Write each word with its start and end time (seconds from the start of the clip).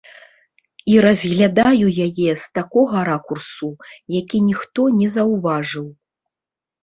І 0.91 0.93
разглядаю 1.05 1.87
яе 2.07 2.31
з 2.43 2.47
такога 2.59 3.03
ракурсу, 3.09 3.69
які 4.21 4.37
ніхто 4.47 4.81
не 4.99 5.07
заўважыў. 5.17 5.85